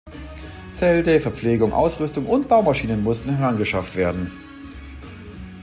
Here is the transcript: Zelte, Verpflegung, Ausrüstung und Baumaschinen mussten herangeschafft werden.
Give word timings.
Zelte, 0.71 1.19
Verpflegung, 1.19 1.73
Ausrüstung 1.73 2.25
und 2.25 2.47
Baumaschinen 2.47 3.03
mussten 3.03 3.35
herangeschafft 3.37 3.95
werden. 3.95 4.31